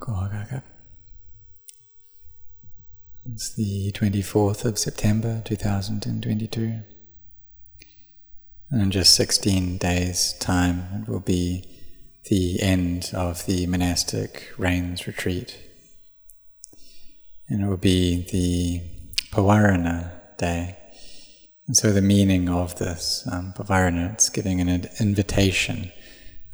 Kohagaka. 0.00 0.62
It's 3.26 3.54
the 3.54 3.92
24th 3.92 4.64
of 4.64 4.78
September 4.78 5.42
2022. 5.44 6.80
And 8.70 8.82
in 8.82 8.90
just 8.90 9.14
16 9.14 9.78
days' 9.78 10.34
time, 10.40 11.02
it 11.02 11.08
will 11.08 11.20
be 11.20 11.64
the 12.28 12.62
end 12.62 13.10
of 13.14 13.46
the 13.46 13.66
monastic 13.66 14.52
rains 14.56 15.06
retreat. 15.06 15.58
And 17.48 17.62
it 17.62 17.68
will 17.68 17.76
be 17.76 18.26
the 18.30 18.82
Pavarana 19.34 20.12
day. 20.38 20.76
And 21.66 21.76
so 21.76 21.92
the 21.92 22.02
meaning 22.02 22.48
of 22.48 22.78
this 22.78 23.28
um, 23.30 23.52
Pavarana, 23.56 24.14
it's 24.14 24.28
giving 24.28 24.60
an 24.60 24.88
invitation 24.98 25.92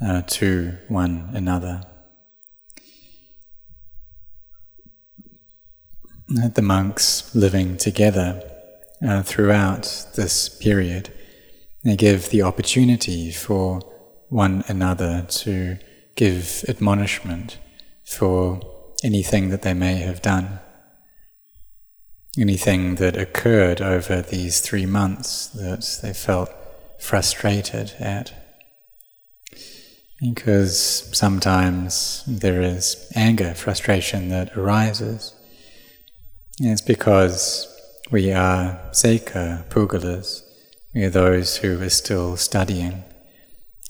uh, 0.04 0.22
to 0.22 0.76
one 0.88 1.30
another. 1.32 1.82
The 6.28 6.62
monks 6.62 7.32
living 7.36 7.76
together 7.76 8.42
uh, 9.06 9.22
throughout 9.22 10.06
this 10.16 10.48
period, 10.48 11.12
they 11.84 11.94
give 11.94 12.30
the 12.30 12.42
opportunity 12.42 13.30
for 13.30 13.80
one 14.28 14.64
another 14.66 15.24
to 15.28 15.78
give 16.16 16.64
admonishment 16.68 17.58
for 18.04 18.60
anything 19.04 19.50
that 19.50 19.62
they 19.62 19.74
may 19.74 19.98
have 19.98 20.20
done, 20.20 20.58
anything 22.36 22.96
that 22.96 23.16
occurred 23.16 23.80
over 23.80 24.20
these 24.20 24.60
three 24.60 24.86
months 24.86 25.46
that 25.48 26.00
they 26.02 26.12
felt 26.12 26.50
frustrated 26.98 27.92
at. 28.00 28.32
Because 30.20 31.08
sometimes 31.16 32.24
there 32.26 32.62
is 32.62 33.12
anger, 33.14 33.54
frustration 33.54 34.30
that 34.30 34.56
arises. 34.56 35.35
It's 36.58 36.80
because 36.80 37.68
we 38.10 38.32
are 38.32 38.80
Seka, 38.92 39.68
Pugalas, 39.68 40.42
we 40.94 41.04
are 41.04 41.10
those 41.10 41.58
who 41.58 41.80
are 41.82 41.88
still 41.90 42.36
studying 42.36 43.04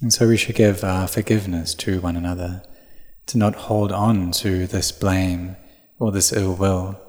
and 0.02 0.12
so 0.12 0.28
we 0.28 0.36
should 0.36 0.56
give 0.56 0.84
our 0.84 1.08
forgiveness 1.08 1.74
to 1.76 2.00
one 2.00 2.16
another, 2.16 2.62
to 3.26 3.38
not 3.38 3.54
hold 3.54 3.92
on 3.92 4.30
to 4.32 4.66
this 4.66 4.92
blame 4.92 5.56
or 5.98 6.12
this 6.12 6.32
ill 6.32 6.54
will, 6.54 7.00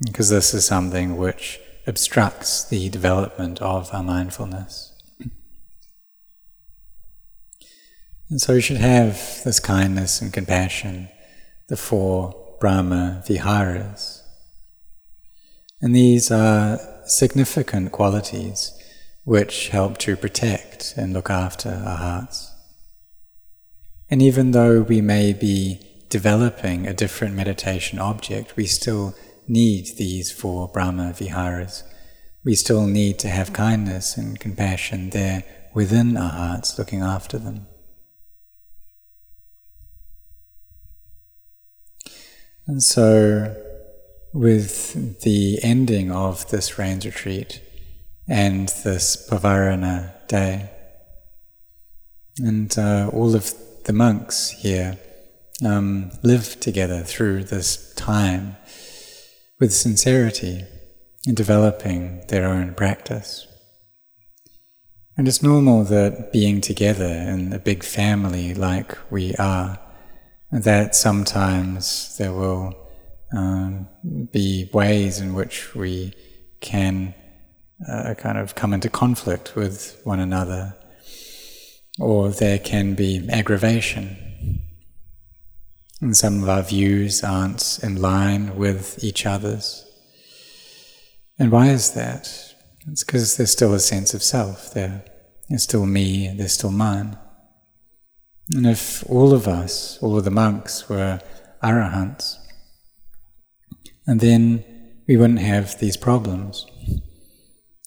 because 0.00 0.30
this 0.30 0.54
is 0.54 0.66
something 0.66 1.18
which 1.18 1.60
obstructs 1.86 2.64
the 2.64 2.88
development 2.88 3.60
of 3.60 3.92
our 3.92 4.02
mindfulness. 4.02 4.94
And 8.28 8.40
so 8.40 8.54
we 8.54 8.62
should 8.62 8.78
have 8.78 9.42
this 9.44 9.60
kindness 9.60 10.20
and 10.22 10.32
compassion, 10.32 11.10
the 11.68 11.76
four 11.76 12.56
Brahma 12.60 13.22
Viharas. 13.26 14.22
And 15.80 15.94
these 15.94 16.30
are 16.30 16.78
significant 17.04 17.92
qualities 17.92 18.72
which 19.24 19.68
help 19.68 19.98
to 19.98 20.16
protect 20.16 20.94
and 20.96 21.12
look 21.12 21.30
after 21.30 21.68
our 21.68 21.96
hearts. 21.96 22.52
And 24.08 24.22
even 24.22 24.52
though 24.52 24.82
we 24.82 25.00
may 25.00 25.32
be 25.32 25.80
developing 26.08 26.86
a 26.86 26.94
different 26.94 27.34
meditation 27.34 27.98
object, 27.98 28.56
we 28.56 28.66
still 28.66 29.14
need 29.48 29.96
these 29.96 30.30
four 30.30 30.68
Brahma 30.68 31.12
Viharas. 31.12 31.82
We 32.44 32.54
still 32.54 32.86
need 32.86 33.18
to 33.18 33.28
have 33.28 33.52
kindness 33.52 34.16
and 34.16 34.38
compassion 34.38 35.10
there 35.10 35.42
within 35.74 36.16
our 36.16 36.30
hearts, 36.30 36.78
looking 36.78 37.02
after 37.02 37.38
them. 37.38 37.66
And 42.68 42.82
so, 42.82 43.54
with 44.36 45.20
the 45.22 45.58
ending 45.62 46.12
of 46.12 46.50
this 46.50 46.78
rains 46.78 47.06
retreat, 47.06 47.62
and 48.28 48.68
this 48.84 49.26
Pavarana 49.30 50.12
day. 50.28 50.70
And 52.38 52.76
uh, 52.78 53.08
all 53.14 53.34
of 53.34 53.54
the 53.84 53.94
monks 53.94 54.50
here 54.50 54.98
um, 55.64 56.10
live 56.22 56.60
together 56.60 57.02
through 57.02 57.44
this 57.44 57.94
time 57.94 58.56
with 59.58 59.72
sincerity 59.72 60.64
in 61.26 61.34
developing 61.34 62.22
their 62.28 62.46
own 62.46 62.74
practice. 62.74 63.46
And 65.16 65.26
it's 65.26 65.42
normal 65.42 65.84
that 65.84 66.30
being 66.30 66.60
together 66.60 67.06
in 67.06 67.54
a 67.54 67.58
big 67.58 67.82
family 67.82 68.52
like 68.52 68.98
we 69.10 69.34
are, 69.36 69.78
that 70.52 70.94
sometimes 70.94 72.18
there 72.18 72.34
will 72.34 72.85
um, 73.36 73.88
be 74.32 74.68
ways 74.72 75.20
in 75.20 75.34
which 75.34 75.74
we 75.74 76.12
can 76.60 77.14
uh, 77.88 78.14
kind 78.14 78.38
of 78.38 78.54
come 78.54 78.72
into 78.72 78.88
conflict 78.88 79.54
with 79.54 80.00
one 80.04 80.20
another, 80.20 80.76
or 81.98 82.30
there 82.30 82.58
can 82.58 82.94
be 82.94 83.26
aggravation. 83.30 84.16
And 86.00 86.16
some 86.16 86.42
of 86.42 86.48
our 86.48 86.62
views 86.62 87.24
aren't 87.24 87.78
in 87.82 88.00
line 88.00 88.56
with 88.56 89.02
each 89.02 89.24
other's. 89.24 89.84
And 91.38 91.50
why 91.50 91.68
is 91.68 91.92
that? 91.92 92.54
It's 92.88 93.04
because 93.04 93.36
there's 93.36 93.50
still 93.50 93.74
a 93.74 93.80
sense 93.80 94.14
of 94.14 94.22
self 94.22 94.72
there. 94.72 95.04
There's 95.48 95.62
still 95.62 95.86
me, 95.86 96.32
there's 96.36 96.52
still 96.52 96.70
mine. 96.70 97.16
And 98.52 98.66
if 98.66 99.08
all 99.08 99.32
of 99.32 99.48
us, 99.48 99.98
all 100.02 100.16
of 100.18 100.24
the 100.24 100.30
monks, 100.30 100.88
were 100.88 101.20
arahants, 101.62 102.36
and 104.06 104.20
then 104.20 104.64
we 105.06 105.16
wouldn't 105.16 105.40
have 105.40 105.78
these 105.78 105.96
problems. 105.96 106.66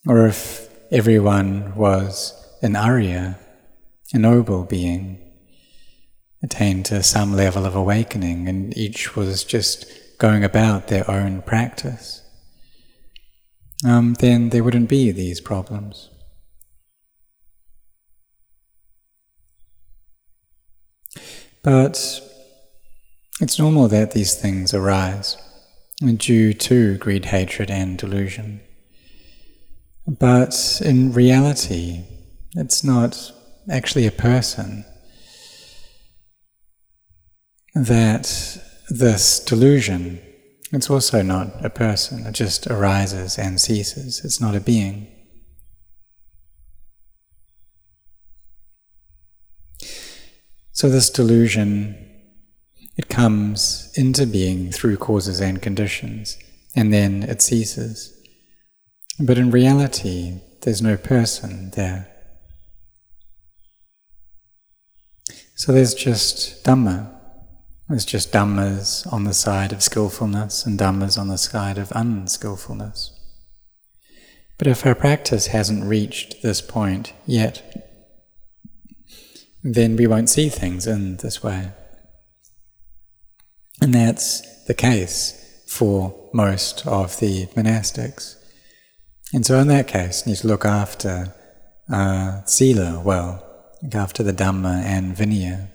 Or 0.07 0.27
if 0.27 0.69
everyone 0.91 1.75
was 1.75 2.33
an 2.61 2.75
Arya, 2.75 3.37
a 4.13 4.17
noble 4.17 4.63
being, 4.63 5.19
attained 6.41 6.85
to 6.85 7.03
some 7.03 7.35
level 7.35 7.65
of 7.65 7.75
awakening, 7.75 8.47
and 8.47 8.75
each 8.77 9.15
was 9.15 9.43
just 9.43 9.85
going 10.17 10.43
about 10.43 10.87
their 10.87 11.09
own 11.09 11.41
practice, 11.41 12.21
um, 13.85 14.15
then 14.15 14.49
there 14.49 14.63
wouldn't 14.63 14.89
be 14.89 15.11
these 15.11 15.39
problems. 15.41 16.09
But 21.61 22.21
it's 23.41 23.59
normal 23.59 23.89
that 23.89 24.11
these 24.11 24.35
things 24.35 24.73
arise 24.73 25.37
due 25.99 26.53
to 26.53 26.97
greed, 26.97 27.25
hatred, 27.25 27.69
and 27.69 27.97
delusion. 27.97 28.61
But 30.07 30.81
in 30.83 31.11
reality, 31.11 32.03
it's 32.55 32.83
not 32.83 33.31
actually 33.69 34.07
a 34.07 34.11
person. 34.11 34.85
That 37.75 38.57
this 38.89 39.39
delusion, 39.39 40.19
it's 40.71 40.89
also 40.89 41.21
not 41.21 41.63
a 41.63 41.69
person, 41.69 42.25
it 42.25 42.31
just 42.31 42.65
arises 42.67 43.37
and 43.37 43.61
ceases, 43.61 44.23
it's 44.23 44.41
not 44.41 44.55
a 44.55 44.59
being. 44.59 45.07
So, 50.71 50.89
this 50.89 51.09
delusion, 51.09 52.08
comes 53.09 53.91
into 53.95 54.25
being 54.25 54.71
through 54.71 54.97
causes 54.97 55.39
and 55.39 55.61
conditions, 55.61 56.37
and 56.75 56.93
then 56.93 57.23
it 57.23 57.41
ceases. 57.41 58.15
But 59.19 59.37
in 59.37 59.51
reality, 59.51 60.39
there's 60.61 60.81
no 60.81 60.95
person 60.95 61.71
there. 61.71 62.07
So 65.55 65.73
there's 65.73 65.93
just 65.93 66.63
Dhamma. 66.63 67.13
There's 67.89 68.05
just 68.05 68.31
Dhammas 68.31 69.11
on 69.11 69.23
the 69.23 69.33
side 69.33 69.73
of 69.73 69.83
skillfulness 69.83 70.65
and 70.65 70.79
Dhammas 70.79 71.17
on 71.19 71.27
the 71.27 71.37
side 71.37 71.77
of 71.77 71.91
unskillfulness. 71.91 73.11
But 74.57 74.67
if 74.67 74.85
our 74.85 74.95
practice 74.95 75.47
hasn't 75.47 75.85
reached 75.85 76.41
this 76.41 76.61
point 76.61 77.13
yet, 77.25 77.63
then 79.63 79.95
we 79.95 80.07
won't 80.07 80.29
see 80.29 80.49
things 80.49 80.85
in 80.85 81.17
this 81.17 81.41
way. 81.41 81.71
And 83.89 83.95
that's 83.95 84.65
the 84.65 84.75
case 84.75 85.63
for 85.65 86.29
most 86.31 86.85
of 86.85 87.19
the 87.19 87.47
monastics. 87.57 88.35
And 89.33 89.43
so 89.43 89.57
in 89.57 89.67
that 89.69 89.87
case, 89.87 90.27
you 90.27 90.31
need 90.31 90.37
to 90.41 90.47
look 90.47 90.63
after 90.63 91.33
uh, 91.91 92.43
sila 92.45 92.99
well, 92.99 93.43
look 93.81 93.95
after 93.95 94.21
the 94.21 94.31
Dhamma 94.31 94.83
and 94.83 95.15
Vinaya. 95.15 95.69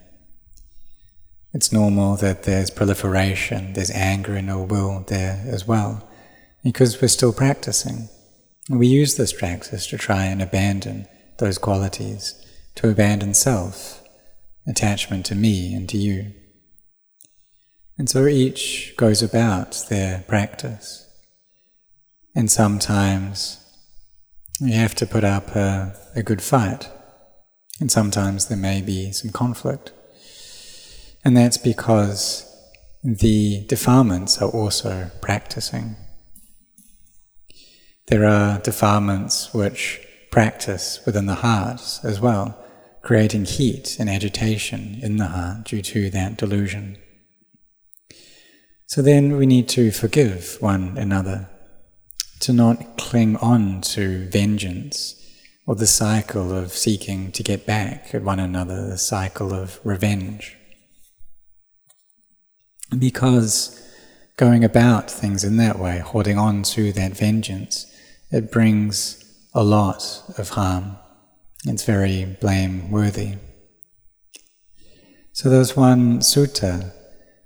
It's 1.53 1.73
normal 1.73 2.15
that 2.15 2.43
there's 2.43 2.69
proliferation, 2.69 3.73
there's 3.73 3.91
anger 3.91 4.35
and 4.35 4.47
ill 4.47 4.65
will 4.65 5.03
there 5.07 5.43
as 5.47 5.67
well, 5.67 6.07
because 6.63 7.01
we're 7.01 7.09
still 7.09 7.33
practicing. 7.33 8.07
And 8.69 8.79
we 8.79 8.87
use 8.87 9.15
this 9.15 9.33
practice 9.33 9.87
to 9.87 9.97
try 9.97 10.23
and 10.23 10.41
abandon 10.41 11.05
those 11.39 11.57
qualities, 11.57 12.33
to 12.75 12.89
abandon 12.89 13.33
self, 13.33 14.01
attachment 14.65 15.25
to 15.25 15.35
me 15.35 15.73
and 15.73 15.89
to 15.89 15.97
you. 15.97 16.31
And 17.97 18.09
so 18.09 18.27
each 18.27 18.93
goes 18.97 19.23
about 19.23 19.85
their 19.89 20.23
practice. 20.27 21.09
And 22.35 22.51
sometimes 22.51 23.61
you 24.59 24.73
have 24.73 24.95
to 24.95 25.05
put 25.05 25.23
up 25.23 25.55
a, 25.55 25.95
a 26.15 26.23
good 26.23 26.41
fight. 26.41 26.89
And 27.79 27.91
sometimes 27.91 28.47
there 28.47 28.57
may 28.57 28.81
be 28.81 29.11
some 29.11 29.31
conflict. 29.31 29.93
And 31.23 31.35
that's 31.35 31.57
because 31.57 32.51
the 33.03 33.65
defilements 33.67 34.41
are 34.41 34.49
also 34.49 35.11
practicing. 35.21 35.95
There 38.07 38.25
are 38.25 38.59
defilements 38.59 39.53
which 39.53 40.05
practice 40.31 40.99
within 41.05 41.27
the 41.27 41.35
heart 41.35 41.81
as 42.03 42.19
well, 42.19 42.61
creating 43.01 43.45
heat 43.45 43.97
and 43.99 44.09
agitation 44.09 44.99
in 45.01 45.17
the 45.17 45.27
heart 45.27 45.63
due 45.63 45.81
to 45.81 46.09
that 46.09 46.37
delusion. 46.37 46.97
So 48.95 49.01
then 49.01 49.35
we 49.35 49.45
need 49.45 49.67
to 49.69 49.91
forgive 49.91 50.55
one 50.61 50.97
another, 50.97 51.49
to 52.39 52.53
not 52.53 52.97
cling 52.97 53.35
on 53.35 53.81
to 53.81 54.25
vengeance 54.29 55.21
or 55.67 55.75
the 55.75 55.85
cycle 55.85 56.57
of 56.57 56.71
seeking 56.71 57.33
to 57.33 57.43
get 57.43 57.65
back 57.65 58.15
at 58.15 58.23
one 58.23 58.39
another, 58.39 58.87
the 58.87 58.97
cycle 58.97 59.53
of 59.53 59.81
revenge. 59.83 60.55
Because 62.97 63.85
going 64.37 64.63
about 64.63 65.11
things 65.11 65.43
in 65.43 65.57
that 65.57 65.77
way, 65.77 65.97
holding 65.97 66.37
on 66.37 66.63
to 66.63 66.93
that 66.93 67.17
vengeance, 67.17 67.93
it 68.31 68.49
brings 68.49 69.21
a 69.53 69.61
lot 69.61 70.23
of 70.37 70.51
harm. 70.51 70.95
It's 71.65 71.83
very 71.83 72.37
blameworthy. 72.39 73.33
So 75.33 75.49
there's 75.49 75.75
one 75.75 76.19
sutta 76.19 76.93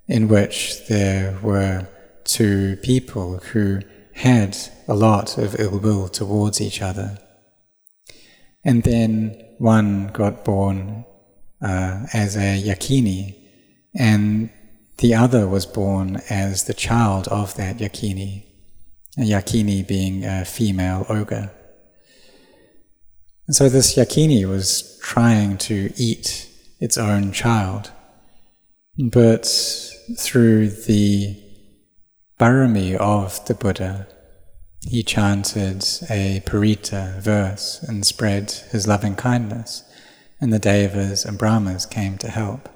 in 0.09 0.27
which 0.27 0.87
there 0.87 1.37
were 1.43 1.87
two 2.23 2.77
people 2.77 3.37
who 3.37 3.79
had 4.13 4.57
a 4.87 4.95
lot 4.95 5.37
of 5.37 5.57
ill 5.59 5.79
will 5.79 6.09
towards 6.09 6.59
each 6.59 6.81
other. 6.81 7.17
And 8.65 8.83
then 8.83 9.41
one 9.59 10.07
got 10.07 10.43
born 10.43 11.05
uh, 11.61 12.07
as 12.11 12.35
a 12.35 12.61
yakini, 12.61 13.35
and 13.95 14.49
the 14.97 15.13
other 15.13 15.47
was 15.47 15.65
born 15.65 16.21
as 16.29 16.63
the 16.63 16.73
child 16.73 17.27
of 17.27 17.55
that 17.55 17.77
yakini, 17.77 18.43
a 19.17 19.21
yakini 19.21 19.87
being 19.87 20.25
a 20.25 20.43
female 20.43 21.05
ogre. 21.07 21.51
And 23.45 23.55
so 23.55 23.69
this 23.69 23.95
yakini 23.95 24.45
was 24.45 24.99
trying 25.03 25.57
to 25.59 25.93
eat 25.95 26.49
its 26.79 26.97
own 26.97 27.31
child, 27.31 27.91
but 28.97 29.47
through 30.17 30.69
the 30.69 31.37
barami 32.39 32.95
of 32.95 33.45
the 33.45 33.53
Buddha, 33.53 34.07
he 34.81 35.03
chanted 35.03 35.83
a 36.09 36.41
paritta 36.45 37.19
verse 37.21 37.83
and 37.83 38.05
spread 38.05 38.51
his 38.71 38.87
loving 38.87 39.15
kindness, 39.15 39.83
and 40.39 40.53
the 40.53 40.59
devas 40.59 41.25
and 41.25 41.37
brahmas 41.37 41.85
came 41.85 42.17
to 42.19 42.29
help. 42.29 42.69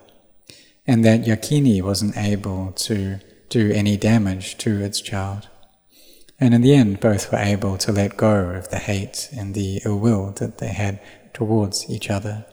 And 0.86 1.06
that 1.06 1.24
yakini 1.24 1.82
wasn't 1.82 2.18
able 2.18 2.74
to 2.74 3.20
do 3.50 3.72
any 3.72 3.96
damage 3.96 4.58
to 4.60 4.82
its 4.82 5.00
child. 5.00 5.48
And 6.40 6.54
in 6.54 6.62
the 6.62 6.74
end, 6.74 7.00
both 7.00 7.32
were 7.32 7.38
able 7.38 7.78
to 7.78 7.92
let 7.92 8.18
go 8.18 8.50
of 8.50 8.70
the 8.70 8.80
hate 8.80 9.30
and 9.36 9.54
the 9.54 9.82
ill 9.86 10.00
will 10.00 10.32
that 10.32 10.58
they 10.58 10.74
had 10.74 11.00
towards 11.34 11.90
each 11.90 12.10
other. 12.10 12.46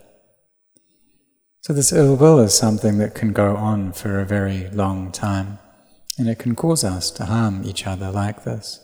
So, 1.62 1.72
this 1.74 1.92
ill 1.92 2.16
will 2.16 2.38
is 2.40 2.54
something 2.54 2.98
that 2.98 3.14
can 3.14 3.32
go 3.32 3.54
on 3.54 3.92
for 3.92 4.18
a 4.18 4.24
very 4.24 4.70
long 4.70 5.12
time, 5.12 5.58
and 6.18 6.28
it 6.28 6.38
can 6.38 6.54
cause 6.54 6.84
us 6.84 7.10
to 7.12 7.26
harm 7.26 7.62
each 7.64 7.86
other 7.86 8.10
like 8.10 8.44
this, 8.44 8.80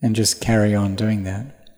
and 0.00 0.14
just 0.14 0.40
carry 0.40 0.74
on 0.74 0.94
doing 0.94 1.24
that. 1.24 1.68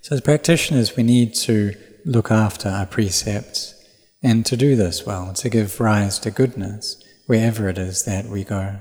So, 0.00 0.14
as 0.14 0.22
practitioners, 0.22 0.96
we 0.96 1.02
need 1.02 1.34
to 1.34 1.74
look 2.06 2.30
after 2.30 2.68
our 2.68 2.86
precepts, 2.86 3.74
and 4.22 4.46
to 4.46 4.56
do 4.56 4.74
this 4.74 5.04
well, 5.04 5.34
to 5.34 5.48
give 5.50 5.78
rise 5.78 6.18
to 6.20 6.30
goodness 6.30 7.02
wherever 7.26 7.68
it 7.68 7.76
is 7.76 8.04
that 8.04 8.26
we 8.26 8.42
go. 8.44 8.80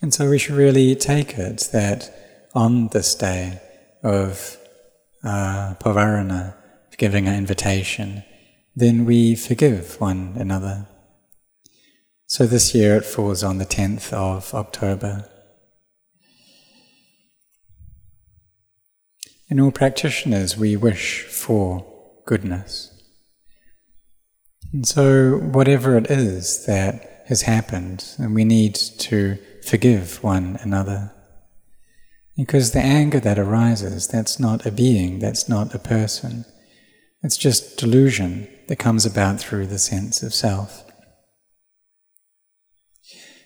And 0.00 0.12
so 0.12 0.28
we 0.28 0.38
should 0.38 0.56
really 0.56 0.96
take 0.96 1.38
it 1.38 1.68
that 1.72 2.12
on 2.54 2.88
this 2.88 3.14
day 3.14 3.60
of 4.02 4.56
uh, 5.24 5.74
pavarana, 5.80 6.54
giving 6.98 7.26
an 7.26 7.34
invitation, 7.34 8.24
then 8.74 9.04
we 9.04 9.34
forgive 9.34 10.00
one 10.00 10.34
another. 10.36 10.86
So 12.26 12.46
this 12.46 12.74
year 12.74 12.96
it 12.96 13.04
falls 13.04 13.42
on 13.42 13.58
the 13.58 13.66
10th 13.66 14.12
of 14.12 14.54
October. 14.54 15.28
In 19.48 19.60
all 19.60 19.70
practitioners, 19.70 20.56
we 20.56 20.76
wish 20.76 21.24
for 21.24 21.84
goodness. 22.24 22.88
And 24.72 24.86
so, 24.86 25.36
whatever 25.36 25.98
it 25.98 26.10
is 26.10 26.64
that 26.64 27.24
has 27.26 27.42
happened, 27.42 28.14
and 28.16 28.34
we 28.34 28.44
need 28.44 28.74
to 28.74 29.36
forgive 29.66 30.22
one 30.22 30.58
another. 30.62 31.12
Because 32.36 32.72
the 32.72 32.80
anger 32.80 33.20
that 33.20 33.38
arises, 33.38 34.08
that's 34.08 34.40
not 34.40 34.64
a 34.64 34.72
being, 34.72 35.18
that's 35.18 35.48
not 35.48 35.74
a 35.74 35.78
person. 35.78 36.44
It's 37.22 37.36
just 37.36 37.78
delusion 37.78 38.48
that 38.68 38.78
comes 38.78 39.04
about 39.04 39.38
through 39.38 39.66
the 39.66 39.78
sense 39.78 40.22
of 40.22 40.32
self. 40.32 40.84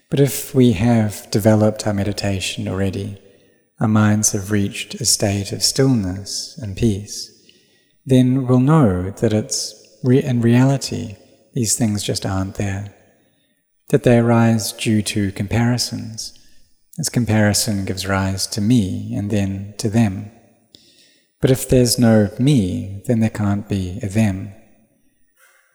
But 0.09 0.19
if 0.19 0.55
we 0.55 0.73
have 0.73 1.29
developed 1.31 1.85
our 1.85 1.93
meditation 1.93 2.67
already, 2.67 3.21
our 3.79 3.89
minds 3.89 4.31
have 4.31 4.51
reached 4.51 4.95
a 4.95 5.05
state 5.05 5.51
of 5.51 5.61
stillness 5.61 6.57
and 6.57 6.77
peace, 6.77 7.31
then 8.05 8.47
we'll 8.47 8.61
know 8.61 9.11
that 9.11 9.33
it's 9.33 9.75
re- 10.03 10.23
in 10.23 10.41
reality 10.41 11.17
these 11.53 11.77
things 11.77 12.03
just 12.03 12.25
aren't 12.25 12.55
there, 12.55 12.95
that 13.89 14.03
they 14.03 14.17
arise 14.17 14.71
due 14.71 15.01
to 15.01 15.31
comparisons, 15.33 16.33
this 16.97 17.09
comparison 17.09 17.85
gives 17.85 18.07
rise 18.07 18.47
to 18.47 18.61
me 18.61 19.13
and 19.15 19.29
then 19.29 19.75
to 19.77 19.89
them. 19.89 20.31
But 21.39 21.51
if 21.51 21.69
there's 21.69 21.99
no 21.99 22.31
me, 22.39 23.03
then 23.05 23.19
there 23.19 23.29
can't 23.29 23.69
be 23.69 23.99
a 24.01 24.09
them. 24.09 24.53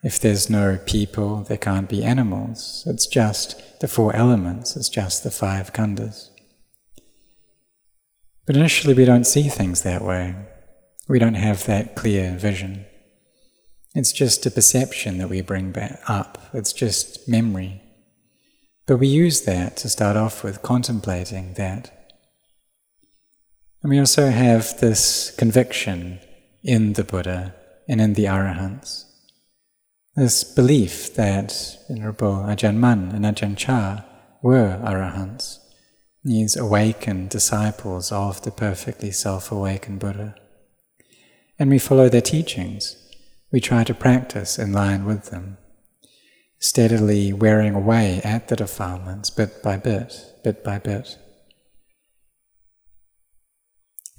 If 0.03 0.19
there's 0.19 0.49
no 0.49 0.77
people, 0.85 1.43
there 1.43 1.57
can't 1.57 1.87
be 1.87 2.03
animals. 2.03 2.83
It's 2.85 3.07
just 3.07 3.79
the 3.79 3.87
four 3.87 4.13
elements, 4.13 4.75
it's 4.75 4.89
just 4.89 5.23
the 5.23 5.31
five 5.31 5.71
khandhas. 5.71 6.29
But 8.45 8.57
initially, 8.57 8.93
we 8.93 9.05
don't 9.05 9.23
see 9.23 9.43
things 9.43 9.83
that 9.83 10.03
way. 10.03 10.35
We 11.07 11.19
don't 11.19 11.35
have 11.35 11.65
that 11.65 11.95
clear 11.95 12.35
vision. 12.37 12.85
It's 13.95 14.11
just 14.11 14.45
a 14.45 14.51
perception 14.51 15.19
that 15.19 15.29
we 15.29 15.39
bring 15.39 15.71
back 15.71 16.01
up, 16.09 16.49
it's 16.53 16.73
just 16.73 17.29
memory. 17.29 17.82
But 18.85 18.97
we 18.97 19.07
use 19.07 19.41
that 19.43 19.77
to 19.77 19.89
start 19.89 20.17
off 20.17 20.43
with, 20.43 20.61
contemplating 20.61 21.53
that. 21.53 22.15
And 23.81 23.89
we 23.89 23.99
also 23.99 24.29
have 24.29 24.79
this 24.79 25.31
conviction 25.31 26.19
in 26.63 26.93
the 26.93 27.03
Buddha 27.03 27.55
and 27.87 28.01
in 28.01 28.13
the 28.13 28.25
Arahants. 28.25 29.05
This 30.15 30.43
belief 30.43 31.15
that 31.15 31.77
Venerable 31.87 32.43
Ajahn 32.45 32.75
Mun 32.75 33.11
and 33.11 33.25
Ajahn 33.25 33.57
Chah 33.57 34.03
were 34.41 34.79
Arahants, 34.83 35.59
these 36.23 36.55
awakened 36.55 37.29
disciples 37.29 38.11
of 38.11 38.41
the 38.43 38.51
perfectly 38.51 39.11
self 39.11 39.51
awakened 39.51 39.99
Buddha. 39.99 40.35
And 41.57 41.69
we 41.69 41.79
follow 41.79 42.09
their 42.09 42.21
teachings. 42.21 42.97
We 43.51 43.59
try 43.61 43.83
to 43.85 43.93
practice 43.93 44.59
in 44.59 44.73
line 44.73 45.05
with 45.05 45.25
them 45.29 45.57
steadily 46.63 47.33
wearing 47.33 47.75
away 47.75 48.21
at 48.23 48.47
the 48.47 48.55
defilements 48.55 49.29
bit 49.29 49.61
by 49.61 49.75
bit, 49.75 50.13
bit 50.45 50.63
by 50.63 50.79
bit. 50.79 51.17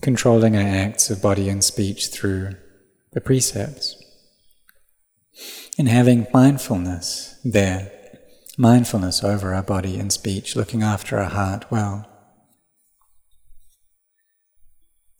Controlling 0.02 0.54
our 0.54 0.62
acts 0.62 1.08
of 1.08 1.22
body 1.22 1.48
and 1.48 1.64
speech 1.64 2.08
through 2.08 2.50
the 3.12 3.20
precepts. 3.22 3.96
And 5.78 5.88
having 5.88 6.26
mindfulness 6.34 7.40
there, 7.42 7.90
mindfulness 8.58 9.24
over 9.24 9.54
our 9.54 9.62
body 9.62 9.98
and 9.98 10.12
speech, 10.12 10.54
looking 10.54 10.82
after 10.82 11.18
our 11.18 11.30
heart 11.30 11.64
well. 11.70 12.06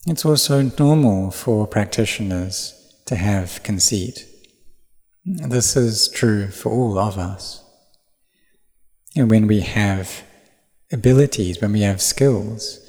It's 0.07 0.27
also 0.27 0.71
normal 0.79 1.31
for 1.31 1.67
practitioners 1.67 2.75
to 3.07 3.17
have 3.17 3.63
conceit 3.63 4.27
this 5.25 5.77
is 5.77 6.09
true 6.09 6.49
for 6.49 6.71
all 6.71 6.99
of 6.99 7.19
us. 7.19 7.63
And 9.17 9.31
when 9.31 9.47
we 9.47 9.61
have 9.61 10.23
abilities, 10.93 11.61
when 11.61 11.73
we 11.73 11.83
have 11.83 12.03
skills, 12.03 12.81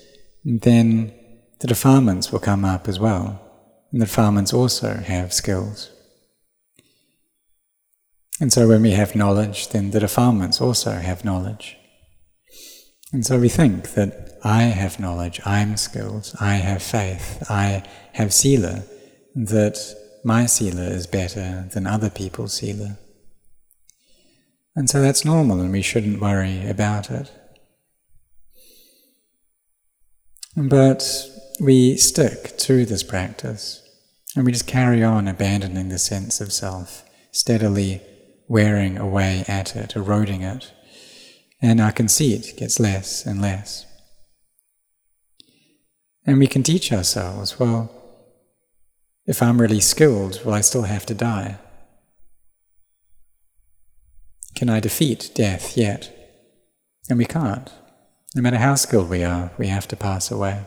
then 0.43 1.13
the 1.59 1.67
defilements 1.67 2.31
will 2.31 2.39
come 2.39 2.65
up 2.65 2.87
as 2.87 2.99
well. 2.99 3.41
And 3.91 4.01
the 4.01 4.05
defilements 4.05 4.53
also 4.53 4.95
have 4.95 5.33
skills. 5.33 5.91
And 8.41 8.51
so 8.51 8.67
when 8.67 8.81
we 8.81 8.91
have 8.91 9.15
knowledge, 9.15 9.69
then 9.69 9.91
the 9.91 10.01
defilements 10.01 10.59
also 10.59 10.91
have 10.91 11.23
knowledge. 11.23 11.77
And 13.13 13.25
so 13.25 13.39
we 13.39 13.47
think 13.47 13.93
that 13.93 14.37
I 14.43 14.63
have 14.63 14.99
knowledge, 14.99 15.39
I'm 15.45 15.77
skilled, 15.77 16.33
I 16.39 16.55
have 16.55 16.83
faith, 16.83 17.49
I 17.49 17.83
have 18.13 18.33
sila, 18.33 18.83
that 19.35 19.77
my 20.25 20.47
sila 20.47 20.81
is 20.81 21.05
better 21.05 21.69
than 21.71 21.85
other 21.85 22.09
people's 22.09 22.55
sila. 22.55 22.97
And 24.75 24.89
so 24.89 24.99
that's 24.99 25.23
normal 25.23 25.61
and 25.61 25.71
we 25.71 25.83
shouldn't 25.83 26.19
worry 26.19 26.67
about 26.67 27.11
it. 27.11 27.31
But 30.57 31.03
we 31.59 31.95
stick 31.97 32.57
to 32.57 32.85
this 32.85 33.03
practice 33.03 33.87
and 34.35 34.47
we 34.47 34.51
just 34.51 34.65
carry 34.65 35.03
on 35.03 35.27
abandoning 35.27 35.89
the 35.89 35.99
sense 35.99 36.41
of 36.41 36.51
self, 36.51 37.05
steadily 37.31 38.01
wearing 38.47 38.97
away 38.97 39.45
at 39.47 39.75
it, 39.75 39.95
eroding 39.95 40.41
it, 40.41 40.73
and 41.61 41.79
our 41.79 41.91
conceit 41.91 42.55
gets 42.57 42.79
less 42.79 43.27
and 43.27 43.43
less. 43.43 43.85
And 46.25 46.39
we 46.39 46.47
can 46.47 46.63
teach 46.63 46.91
ourselves, 46.91 47.59
well, 47.59 48.04
if 49.25 49.41
I'm 49.41 49.59
really 49.59 49.79
skilled, 49.79 50.43
will 50.45 50.53
I 50.53 50.61
still 50.61 50.83
have 50.83 51.05
to 51.07 51.13
die? 51.13 51.57
Can 54.55 54.69
I 54.69 54.79
defeat 54.79 55.31
death 55.35 55.75
yet? 55.75 56.11
And 57.09 57.17
we 57.17 57.25
can't. 57.25 57.69
No 58.35 58.41
matter 58.41 58.57
how 58.57 58.75
skilled 58.75 59.09
we 59.09 59.23
are, 59.23 59.51
we 59.57 59.67
have 59.67 59.87
to 59.89 59.95
pass 59.95 60.31
away. 60.31 60.65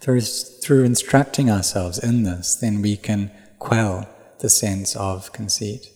Through, 0.00 0.20
through 0.20 0.84
instructing 0.84 1.50
ourselves 1.50 1.98
in 1.98 2.22
this, 2.22 2.54
then 2.54 2.82
we 2.82 2.96
can 2.96 3.30
quell 3.58 4.08
the 4.40 4.50
sense 4.50 4.94
of 4.96 5.32
conceit. 5.32 5.86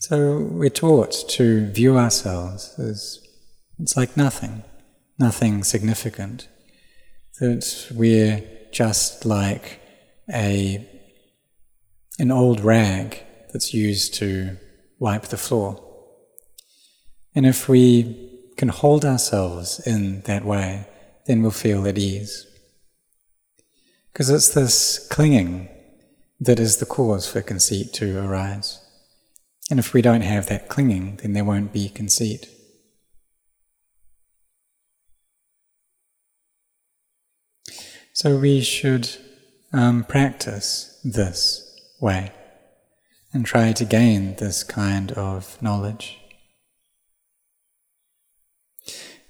So 0.00 0.38
we're 0.40 0.70
taught 0.70 1.12
to 1.30 1.66
view 1.70 1.98
ourselves 1.98 2.78
as 2.78 3.20
it's 3.78 3.96
like 3.96 4.16
nothing, 4.16 4.62
nothing 5.18 5.64
significant. 5.64 6.48
That 7.40 7.86
we're 7.94 8.44
just 8.72 9.24
like 9.24 9.80
a 10.32 10.86
an 12.18 12.30
old 12.30 12.60
rag 12.60 13.22
that's 13.52 13.72
used 13.72 14.14
to 14.14 14.56
wipe 14.98 15.24
the 15.24 15.36
floor. 15.36 15.84
And 17.34 17.46
if 17.46 17.68
we 17.68 18.50
can 18.56 18.68
hold 18.68 19.04
ourselves 19.04 19.80
in 19.86 20.22
that 20.22 20.44
way, 20.44 20.88
then 21.26 21.42
we'll 21.42 21.52
feel 21.52 21.86
at 21.86 21.96
ease. 21.96 22.44
Because 24.12 24.30
it's 24.30 24.48
this 24.48 25.06
clinging 25.08 25.68
that 26.40 26.58
is 26.58 26.78
the 26.78 26.86
cause 26.86 27.30
for 27.30 27.40
conceit 27.40 27.92
to 27.94 28.18
arise. 28.18 28.80
And 29.70 29.78
if 29.78 29.92
we 29.92 30.02
don't 30.02 30.22
have 30.22 30.48
that 30.48 30.68
clinging, 30.68 31.20
then 31.22 31.34
there 31.34 31.44
won't 31.44 31.72
be 31.72 31.88
conceit. 31.88 32.48
So 38.18 38.36
we 38.36 38.62
should 38.62 39.08
um, 39.72 40.02
practice 40.02 41.00
this 41.04 41.62
way 42.00 42.32
and 43.32 43.46
try 43.46 43.70
to 43.70 43.84
gain 43.84 44.34
this 44.34 44.64
kind 44.64 45.12
of 45.12 45.56
knowledge. 45.62 46.18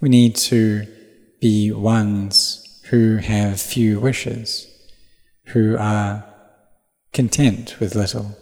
We 0.00 0.08
need 0.08 0.36
to 0.36 0.86
be 1.38 1.70
ones 1.70 2.80
who 2.88 3.18
have 3.18 3.60
few 3.60 4.00
wishes, 4.00 4.66
who 5.48 5.76
are 5.76 6.24
content 7.12 7.78
with 7.80 7.94
little, 7.94 8.38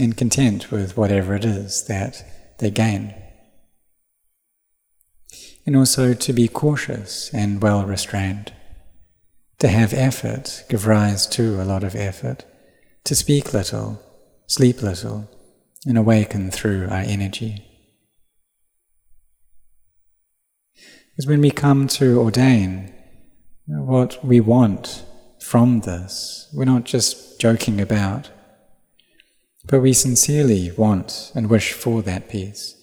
and 0.00 0.16
content 0.16 0.72
with 0.72 0.96
whatever 0.96 1.36
it 1.36 1.44
is 1.44 1.84
that 1.84 2.24
they 2.58 2.72
gain. 2.72 3.14
And 5.64 5.76
also 5.76 6.12
to 6.12 6.32
be 6.32 6.48
cautious 6.48 7.32
and 7.32 7.62
well 7.62 7.86
restrained, 7.86 8.52
to 9.58 9.68
have 9.68 9.92
effort, 9.94 10.64
give 10.68 10.86
rise 10.86 11.26
to 11.28 11.60
a 11.60 11.64
lot 11.64 11.82
of 11.82 11.94
effort, 11.94 12.44
to 13.04 13.14
speak 13.14 13.54
little, 13.54 14.00
sleep 14.46 14.82
little, 14.82 15.30
and 15.86 15.96
awaken 15.96 16.50
through 16.50 16.88
our 16.88 17.04
energy. 17.06 17.64
Because 21.10 21.26
when 21.26 21.40
we 21.40 21.50
come 21.50 21.88
to 21.88 22.18
ordain, 22.20 22.92
what 23.66 24.22
we 24.24 24.40
want 24.40 25.04
from 25.40 25.80
this, 25.80 26.48
we're 26.52 26.64
not 26.64 26.84
just 26.84 27.40
joking 27.40 27.80
about, 27.80 28.30
but 29.64 29.80
we 29.80 29.92
sincerely 29.92 30.70
want 30.72 31.32
and 31.34 31.48
wish 31.48 31.72
for 31.72 32.02
that 32.02 32.28
peace 32.28 32.74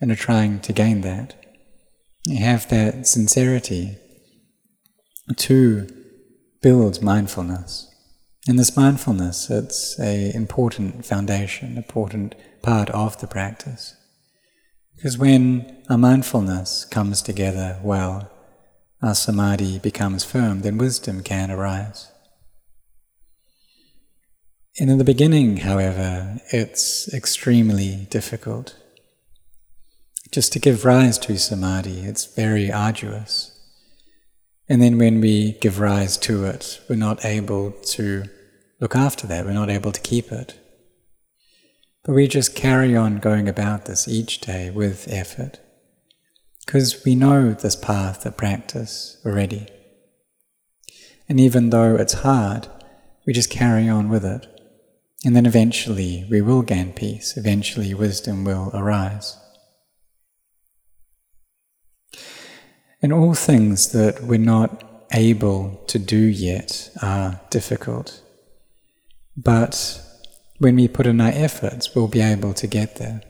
and 0.00 0.10
are 0.10 0.16
trying 0.16 0.60
to 0.60 0.72
gain 0.72 1.02
that. 1.02 1.34
You 2.24 2.38
have 2.38 2.68
that 2.70 3.06
sincerity 3.06 3.98
to 5.36 5.88
build 6.62 7.02
mindfulness. 7.02 7.88
In 8.46 8.56
this 8.56 8.76
mindfulness, 8.76 9.50
it's 9.50 9.98
an 9.98 10.30
important 10.32 11.04
foundation, 11.04 11.76
important 11.76 12.34
part 12.62 12.88
of 12.90 13.20
the 13.20 13.26
practice. 13.26 13.96
Because 14.94 15.18
when 15.18 15.82
our 15.90 15.98
mindfulness 15.98 16.84
comes 16.84 17.20
together 17.22 17.80
well, 17.82 18.30
our 19.02 19.14
samadhi 19.16 19.80
becomes 19.80 20.24
firm, 20.24 20.60
then 20.60 20.78
wisdom 20.78 21.22
can 21.22 21.50
arise. 21.50 22.12
And 24.78 24.88
in 24.88 24.98
the 24.98 25.04
beginning, 25.04 25.58
however, 25.58 26.40
it's 26.52 27.12
extremely 27.12 28.06
difficult. 28.10 28.76
Just 30.30 30.52
to 30.52 30.60
give 30.60 30.84
rise 30.84 31.18
to 31.18 31.36
samadhi, 31.36 32.00
it's 32.00 32.24
very 32.24 32.72
arduous. 32.72 33.52
And 34.68 34.80
then 34.80 34.96
when 34.98 35.20
we 35.20 35.52
give 35.60 35.80
rise 35.80 36.16
to 36.18 36.44
it, 36.44 36.80
we're 36.88 36.96
not 36.96 37.24
able 37.24 37.72
to 37.72 38.24
look 38.80 38.96
after 38.96 39.26
that, 39.26 39.44
we're 39.44 39.52
not 39.52 39.70
able 39.70 39.92
to 39.92 40.00
keep 40.00 40.32
it. 40.32 40.58
But 42.04 42.14
we 42.14 42.26
just 42.26 42.56
carry 42.56 42.96
on 42.96 43.18
going 43.18 43.48
about 43.48 43.84
this 43.84 44.08
each 44.08 44.40
day 44.40 44.70
with 44.70 45.06
effort, 45.10 45.60
because 46.64 47.04
we 47.04 47.14
know 47.14 47.52
this 47.52 47.76
path 47.76 48.26
of 48.26 48.36
practice 48.36 49.20
already. 49.24 49.68
And 51.28 51.38
even 51.38 51.70
though 51.70 51.94
it's 51.96 52.14
hard, 52.14 52.68
we 53.26 53.32
just 53.32 53.50
carry 53.50 53.88
on 53.88 54.08
with 54.08 54.24
it. 54.24 54.46
And 55.24 55.36
then 55.36 55.46
eventually 55.46 56.26
we 56.28 56.40
will 56.40 56.62
gain 56.62 56.92
peace, 56.92 57.36
eventually 57.36 57.94
wisdom 57.94 58.44
will 58.44 58.70
arise. 58.74 59.36
And 63.02 63.12
all 63.12 63.34
things 63.34 63.90
that 63.92 64.22
we're 64.22 64.38
not 64.38 64.84
able 65.12 65.82
to 65.88 65.98
do 65.98 66.16
yet 66.16 66.90
are 67.02 67.40
difficult. 67.50 68.22
But 69.36 70.00
when 70.58 70.76
we 70.76 70.86
put 70.86 71.06
in 71.06 71.20
our 71.20 71.32
efforts, 71.34 71.94
we'll 71.94 72.08
be 72.08 72.20
able 72.20 72.54
to 72.54 72.66
get 72.66 72.96
there. 72.96 73.22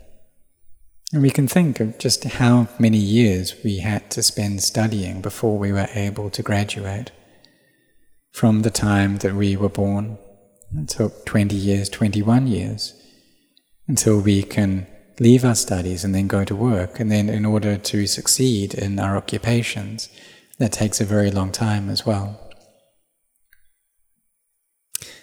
And 1.12 1.22
we 1.22 1.30
can 1.30 1.48
think 1.48 1.80
of 1.80 1.98
just 1.98 2.24
how 2.24 2.68
many 2.78 2.98
years 2.98 3.54
we 3.64 3.78
had 3.78 4.10
to 4.12 4.22
spend 4.22 4.62
studying 4.62 5.20
before 5.20 5.58
we 5.58 5.72
were 5.72 5.88
able 5.94 6.30
to 6.30 6.42
graduate. 6.42 7.10
From 8.32 8.62
the 8.62 8.70
time 8.70 9.18
that 9.18 9.34
we 9.34 9.56
were 9.56 9.68
born, 9.68 10.18
it 10.74 10.88
took 10.88 11.26
20 11.26 11.54
years, 11.54 11.90
21 11.90 12.46
years, 12.46 12.94
until 13.86 14.20
we 14.20 14.42
can 14.42 14.86
leave 15.18 15.44
our 15.44 15.54
studies 15.54 16.04
and 16.04 16.14
then 16.14 16.26
go 16.26 16.44
to 16.44 16.54
work. 16.54 17.00
And 17.00 17.10
then, 17.10 17.28
in 17.28 17.44
order 17.44 17.76
to 17.76 18.06
succeed 18.06 18.74
in 18.74 18.98
our 18.98 19.16
occupations, 19.16 20.08
that 20.58 20.72
takes 20.72 21.00
a 21.00 21.04
very 21.04 21.30
long 21.30 21.52
time 21.52 21.88
as 21.88 22.06
well. 22.06 22.38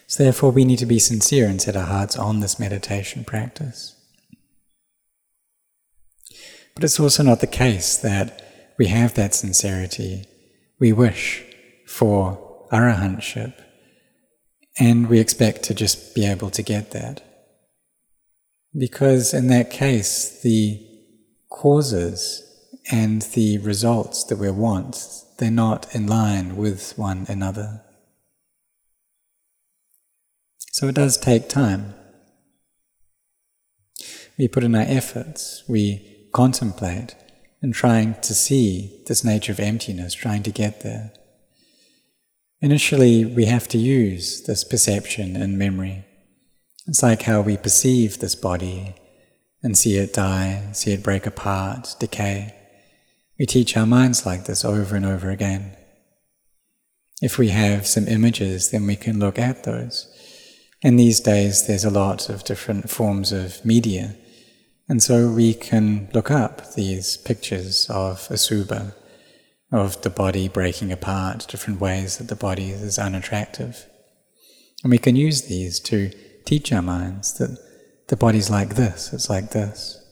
So, 0.07 0.23
therefore, 0.23 0.51
we 0.51 0.65
need 0.65 0.79
to 0.79 0.85
be 0.85 0.99
sincere 0.99 1.47
and 1.47 1.61
set 1.61 1.75
our 1.75 1.85
hearts 1.85 2.17
on 2.17 2.39
this 2.39 2.59
meditation 2.59 3.23
practice. 3.23 3.95
But 6.75 6.83
it's 6.83 6.99
also 6.99 7.23
not 7.23 7.41
the 7.41 7.47
case 7.47 7.97
that 7.97 8.73
we 8.77 8.87
have 8.87 9.13
that 9.15 9.35
sincerity. 9.35 10.25
We 10.79 10.93
wish 10.93 11.43
for 11.85 12.67
arahantship, 12.71 13.53
and 14.79 15.07
we 15.07 15.19
expect 15.19 15.63
to 15.63 15.73
just 15.73 16.15
be 16.15 16.25
able 16.25 16.49
to 16.51 16.63
get 16.63 16.91
that. 16.91 17.28
Because 18.77 19.33
in 19.33 19.47
that 19.47 19.71
case, 19.71 20.41
the 20.41 20.85
causes 21.49 22.43
and 22.91 23.21
the 23.21 23.57
results 23.59 24.23
that 24.25 24.37
we 24.37 24.51
want, 24.51 25.23
they're 25.37 25.51
not 25.51 25.93
in 25.95 26.07
line 26.07 26.55
with 26.55 26.93
one 26.97 27.25
another. 27.27 27.81
So 30.71 30.87
it 30.87 30.95
does 30.95 31.17
take 31.17 31.49
time. 31.49 31.93
We 34.37 34.47
put 34.47 34.63
in 34.63 34.75
our 34.75 34.85
efforts, 34.87 35.63
we 35.67 36.27
contemplate 36.31 37.15
and 37.61 37.69
in 37.69 37.73
trying 37.73 38.13
to 38.21 38.33
see 38.33 39.03
this 39.07 39.23
nature 39.23 39.51
of 39.51 39.59
emptiness, 39.59 40.13
trying 40.13 40.43
to 40.43 40.51
get 40.51 40.81
there. 40.81 41.11
Initially, 42.61 43.25
we 43.25 43.45
have 43.45 43.67
to 43.69 43.77
use 43.77 44.43
this 44.43 44.63
perception 44.63 45.35
and 45.35 45.57
memory. 45.57 46.05
It's 46.89 47.03
like 47.03 47.21
how 47.21 47.41
we 47.41 47.55
perceive 47.55 48.17
this 48.17 48.33
body 48.33 48.95
and 49.61 49.77
see 49.77 49.97
it 49.97 50.11
die, 50.11 50.69
see 50.71 50.91
it 50.91 51.03
break 51.03 51.27
apart, 51.27 51.95
decay. 51.99 52.55
We 53.37 53.45
teach 53.45 53.77
our 53.77 53.85
minds 53.85 54.25
like 54.25 54.45
this 54.45 54.65
over 54.65 54.95
and 54.95 55.05
over 55.05 55.29
again. 55.29 55.77
If 57.21 57.37
we 57.37 57.49
have 57.49 57.85
some 57.85 58.07
images, 58.07 58.71
then 58.71 58.87
we 58.87 58.95
can 58.95 59.19
look 59.19 59.37
at 59.37 59.65
those. 59.65 60.11
And 60.81 60.97
these 60.97 61.19
days, 61.19 61.67
there's 61.67 61.85
a 61.85 61.91
lot 61.91 62.27
of 62.27 62.43
different 62.43 62.89
forms 62.89 63.31
of 63.31 63.63
media. 63.63 64.15
And 64.87 65.03
so 65.03 65.29
we 65.29 65.53
can 65.53 66.09
look 66.11 66.31
up 66.31 66.73
these 66.73 67.17
pictures 67.17 67.85
of 67.87 68.27
Asubha, 68.29 68.95
of 69.71 70.01
the 70.01 70.09
body 70.09 70.47
breaking 70.47 70.91
apart, 70.91 71.45
different 71.49 71.79
ways 71.79 72.17
that 72.17 72.29
the 72.29 72.35
body 72.35 72.71
is 72.71 72.97
unattractive. 72.97 73.85
And 74.83 74.89
we 74.89 74.97
can 74.97 75.15
use 75.15 75.43
these 75.43 75.79
to 75.81 76.09
teach 76.49 76.73
our 76.73 76.81
minds 76.81 77.37
that 77.37 77.55
the 78.07 78.17
body's 78.17 78.49
like 78.49 78.73
this, 78.73 79.13
it's 79.13 79.29
like 79.29 79.51
this. 79.51 80.03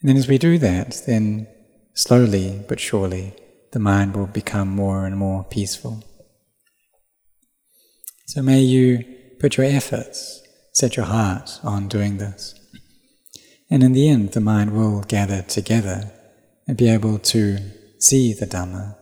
And 0.00 0.10
then 0.10 0.18
as 0.18 0.28
we 0.28 0.36
do 0.36 0.58
that, 0.58 1.02
then 1.06 1.48
slowly 1.94 2.62
but 2.68 2.78
surely 2.78 3.34
the 3.72 3.78
mind 3.78 4.14
will 4.14 4.26
become 4.26 4.68
more 4.68 5.06
and 5.06 5.16
more 5.16 5.44
peaceful. 5.44 6.04
So 8.26 8.42
may 8.42 8.60
you 8.60 9.02
put 9.40 9.56
your 9.56 9.64
efforts, 9.64 10.42
set 10.74 10.94
your 10.96 11.06
heart 11.06 11.58
on 11.64 11.88
doing 11.88 12.18
this. 12.18 12.54
And 13.70 13.82
in 13.82 13.92
the 13.92 14.10
end, 14.10 14.32
the 14.32 14.42
mind 14.42 14.72
will 14.72 15.00
gather 15.00 15.40
together 15.40 16.12
and 16.68 16.76
be 16.76 16.90
able 16.90 17.18
to 17.18 17.58
see 17.98 18.34
the 18.34 18.46
Dhamma. 18.46 18.96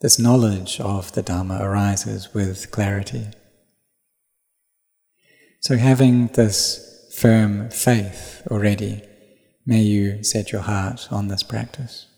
This 0.00 0.20
knowledge 0.20 0.78
of 0.78 1.12
the 1.12 1.24
Dhamma 1.24 1.60
arises 1.60 2.32
with 2.32 2.70
clarity. 2.70 3.26
So, 5.62 5.76
having 5.76 6.26
this 6.26 7.08
firm 7.14 7.70
faith 7.70 8.42
already, 8.50 9.00
may 9.64 9.82
you 9.82 10.24
set 10.24 10.50
your 10.50 10.62
heart 10.62 11.06
on 11.12 11.28
this 11.28 11.44
practice. 11.44 12.08